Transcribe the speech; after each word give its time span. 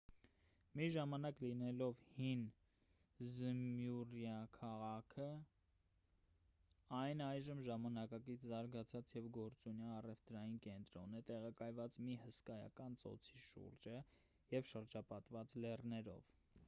մի 0.79 0.85
ժամանակ 0.93 1.39
լինելով 1.47 1.99
հին 2.13 2.45
զմյուռնիա 3.33 4.37
քաղաքը 4.55 5.27
այն 7.01 7.21
այժմ 7.25 7.61
ժամանակակից 7.67 8.45
զարգացած 8.53 9.13
և 9.17 9.27
գործունյա 9.37 9.89
առևտրային 9.99 10.55
կենտրոն 10.67 11.13
է 11.19 11.21
տեղակայված 11.29 11.99
մի 12.07 12.15
հսկայական 12.23 12.95
ծոցի 13.03 13.43
շուրջը 13.49 14.01
և 14.57 14.65
շրջապատված 14.73 15.55
լեռներով 15.67 16.33